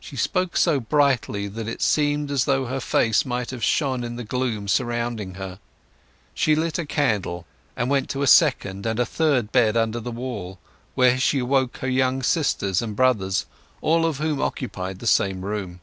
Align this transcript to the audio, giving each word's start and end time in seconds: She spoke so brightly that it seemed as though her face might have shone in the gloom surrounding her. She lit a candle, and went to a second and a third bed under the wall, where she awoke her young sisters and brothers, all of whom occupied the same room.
She 0.00 0.16
spoke 0.16 0.56
so 0.56 0.80
brightly 0.80 1.46
that 1.46 1.68
it 1.68 1.80
seemed 1.80 2.32
as 2.32 2.46
though 2.46 2.66
her 2.66 2.80
face 2.80 3.24
might 3.24 3.50
have 3.50 3.62
shone 3.62 4.02
in 4.02 4.16
the 4.16 4.24
gloom 4.24 4.66
surrounding 4.66 5.34
her. 5.34 5.60
She 6.34 6.56
lit 6.56 6.80
a 6.80 6.84
candle, 6.84 7.46
and 7.76 7.88
went 7.88 8.10
to 8.10 8.22
a 8.22 8.26
second 8.26 8.86
and 8.86 8.98
a 8.98 9.06
third 9.06 9.52
bed 9.52 9.76
under 9.76 10.00
the 10.00 10.10
wall, 10.10 10.58
where 10.96 11.16
she 11.16 11.38
awoke 11.38 11.76
her 11.76 11.88
young 11.88 12.24
sisters 12.24 12.82
and 12.82 12.96
brothers, 12.96 13.46
all 13.80 14.04
of 14.04 14.18
whom 14.18 14.40
occupied 14.42 14.98
the 14.98 15.06
same 15.06 15.44
room. 15.44 15.80